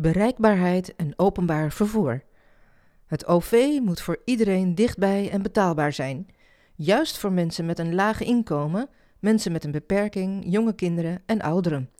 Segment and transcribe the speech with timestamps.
[0.00, 2.22] Bereikbaarheid en openbaar vervoer.
[3.06, 6.28] Het OV moet voor iedereen dichtbij en betaalbaar zijn.
[6.74, 11.90] Juist voor mensen met een laag inkomen, mensen met een beperking, jonge kinderen en ouderen.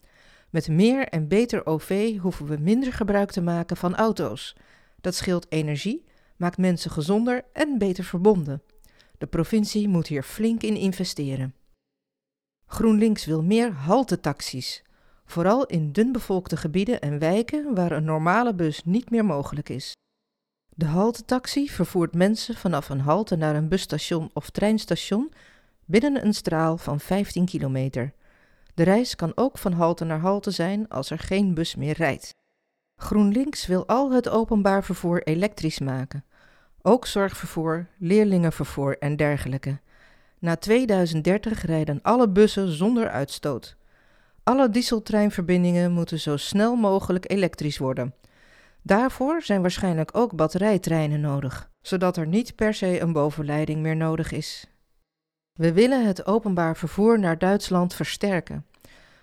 [0.51, 4.57] Met meer en beter OV hoeven we minder gebruik te maken van auto's.
[5.01, 6.05] Dat scheelt energie,
[6.37, 8.63] maakt mensen gezonder en beter verbonden.
[9.19, 11.55] De provincie moet hier flink in investeren.
[12.67, 14.83] GroenLinks wil meer haltetaxis,
[15.31, 19.97] vooral in dunbevolkte gebieden en wijken waar een normale bus niet meer mogelijk is.
[20.69, 25.33] De haltetaxi vervoert mensen vanaf een halte naar een busstation of treinstation
[25.85, 28.13] binnen een straal van 15 kilometer.
[28.75, 32.35] De reis kan ook van halte naar halte zijn als er geen bus meer rijdt.
[32.97, 36.25] GroenLinks wil al het openbaar vervoer elektrisch maken.
[36.83, 39.81] Ook zorgvervoer, leerlingenvervoer en dergelijke.
[40.39, 43.77] Na 2030 rijden alle bussen zonder uitstoot.
[44.43, 48.15] Alle dieseltreinverbindingen moeten zo snel mogelijk elektrisch worden.
[48.83, 54.33] Daarvoor zijn waarschijnlijk ook batterijtreinen nodig, zodat er niet per se een bovenleiding meer nodig
[54.33, 54.67] is.
[55.53, 58.67] We willen het openbaar vervoer naar Duitsland versterken.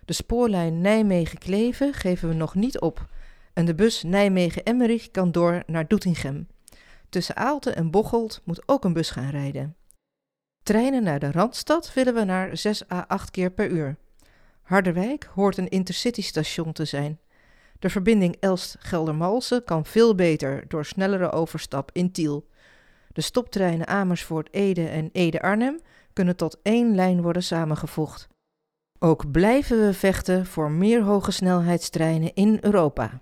[0.06, 3.06] De spoorlijn Nijmegen-Kleven geven we nog niet op
[3.54, 6.48] en de bus Nijmegen-Emmerich kan door naar Doetinchem.
[7.10, 9.76] Tussen Aalten en Bocholt moet ook een bus gaan rijden.
[10.64, 13.98] Treinen naar de Randstad willen we naar 6 à 8 keer per uur.
[14.68, 17.20] Harderwijk hoort een intercitystation te zijn.
[17.80, 22.48] De verbinding Elst-Geldermalsen kan veel beter door snellere overstap in Tiel.
[23.14, 25.80] De stoptreinen Amersfoort-Ede en Ede-Arnhem
[26.14, 28.28] kunnen tot één lijn worden samengevoegd.
[29.00, 33.22] Ook blijven we vechten voor meer hoge snelheidstreinen in Europa.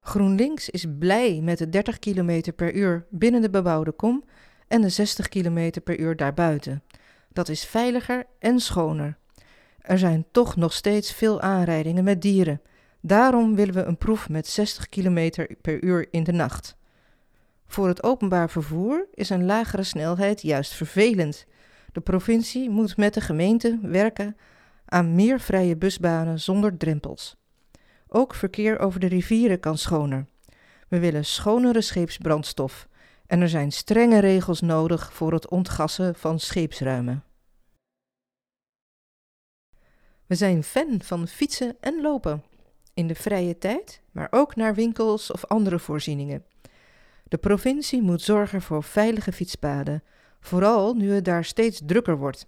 [0.00, 4.24] GroenLinks is blij met de 30 km per uur binnen de bebouwde kom
[4.68, 6.82] en de 60 km per uur daarbuiten.
[7.28, 9.20] Dat is veiliger en schoner.
[9.82, 12.60] Er zijn toch nog steeds veel aanrijdingen met dieren.
[13.00, 16.76] Daarom willen we een proef met 60 km per uur in de nacht.
[17.66, 21.46] Voor het openbaar vervoer is een lagere snelheid juist vervelend.
[21.92, 24.36] De provincie moet met de gemeente werken
[24.84, 27.36] aan meer vrije busbanen zonder drempels.
[28.08, 30.26] Ook verkeer over de rivieren kan schoner.
[30.88, 32.88] We willen schonere scheepsbrandstof
[33.26, 37.24] en er zijn strenge regels nodig voor het ontgassen van scheepsruimen.
[40.32, 42.42] We zijn fan van fietsen en lopen.
[42.94, 46.44] In de vrije tijd, maar ook naar winkels of andere voorzieningen.
[47.24, 50.02] De provincie moet zorgen voor veilige fietspaden,
[50.40, 52.46] vooral nu het daar steeds drukker wordt.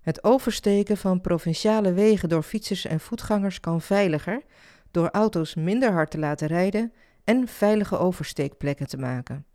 [0.00, 4.42] Het oversteken van provinciale wegen door fietsers en voetgangers kan veiliger
[4.90, 6.92] door auto's minder hard te laten rijden
[7.24, 9.46] en veilige oversteekplekken te maken.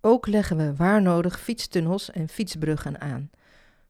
[0.00, 3.30] Ook leggen we waar nodig fietstunnels en fietsbruggen aan.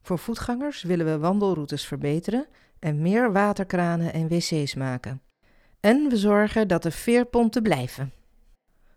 [0.05, 2.47] Voor voetgangers willen we wandelroutes verbeteren
[2.79, 5.23] en meer waterkranen en wc's maken.
[5.81, 8.13] En we zorgen dat de veerponten blijven.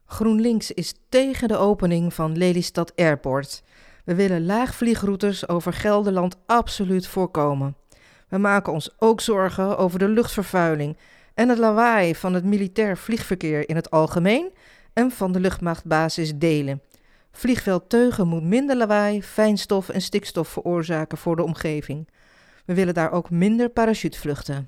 [0.05, 3.63] GroenLinks is tegen de opening van Lelystad Airport.
[4.05, 7.75] We willen laagvliegroutes over Gelderland absoluut voorkomen.
[8.29, 10.97] We maken ons ook zorgen over de luchtvervuiling
[11.33, 14.53] en het lawaai van het militair vliegverkeer in het algemeen
[14.93, 16.81] en van de luchtmachtbasis Delen.
[17.37, 22.07] Vliegveld Teugen moet minder lawaai, fijnstof en stikstof veroorzaken voor de omgeving.
[22.65, 24.67] We willen daar ook minder parachutevluchten.